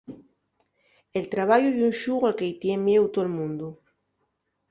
[1.19, 3.69] El trabayu ye un xugu al que-y tien mieu tol mundu.